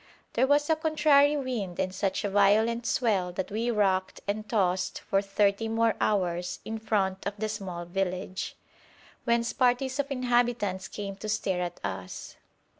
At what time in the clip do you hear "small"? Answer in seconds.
7.47-7.85